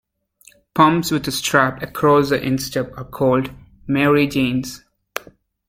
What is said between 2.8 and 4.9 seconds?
are called Mary Janes.